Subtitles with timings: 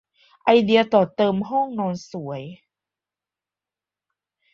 [0.45, 2.41] ไอเดียต่อเติมห้องนอนสวย